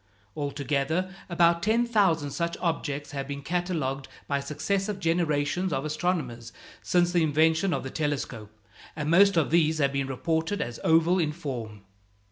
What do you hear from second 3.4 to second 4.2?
catalogued